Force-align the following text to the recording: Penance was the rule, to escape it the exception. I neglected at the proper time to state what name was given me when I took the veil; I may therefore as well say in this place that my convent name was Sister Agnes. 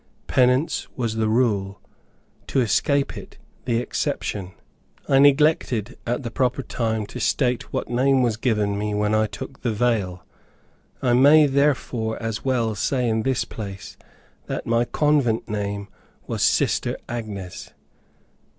Penance 0.25 0.87
was 0.95 1.17
the 1.17 1.29
rule, 1.29 1.79
to 2.47 2.59
escape 2.59 3.15
it 3.15 3.37
the 3.65 3.77
exception. 3.77 4.53
I 5.07 5.19
neglected 5.19 5.95
at 6.07 6.23
the 6.23 6.31
proper 6.31 6.63
time 6.63 7.05
to 7.05 7.19
state 7.19 7.71
what 7.71 7.87
name 7.87 8.23
was 8.23 8.35
given 8.35 8.79
me 8.79 8.95
when 8.95 9.13
I 9.13 9.27
took 9.27 9.61
the 9.61 9.71
veil; 9.71 10.25
I 11.03 11.13
may 11.13 11.45
therefore 11.45 12.19
as 12.19 12.43
well 12.43 12.73
say 12.73 13.07
in 13.07 13.21
this 13.21 13.45
place 13.45 13.95
that 14.47 14.65
my 14.65 14.85
convent 14.85 15.47
name 15.47 15.87
was 16.25 16.41
Sister 16.41 16.97
Agnes. 17.07 17.71